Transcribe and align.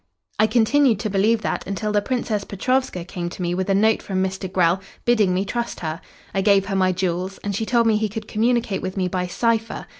"I 0.39 0.47
continued 0.47 0.99
to 1.01 1.11
believe 1.11 1.43
that 1.43 1.67
until 1.67 1.91
the 1.91 2.01
Princess 2.01 2.43
Petrovska 2.43 3.05
came 3.05 3.29
to 3.29 3.41
me 3.43 3.53
with 3.53 3.69
a 3.69 3.75
note 3.75 4.01
from 4.01 4.23
Mr. 4.23 4.51
Grell 4.51 4.81
bidding 5.05 5.31
me 5.31 5.45
trust 5.45 5.81
her. 5.81 6.01
I 6.33 6.41
gave 6.41 6.65
her 6.65 6.75
my 6.75 6.91
jewels, 6.91 7.37
and 7.43 7.55
she 7.55 7.67
told 7.67 7.85
me 7.85 7.97
he 7.97 8.09
could 8.09 8.27
communicate 8.27 8.81
with 8.81 8.97
me 8.97 9.07
by 9.07 9.27
cipher. 9.27 9.85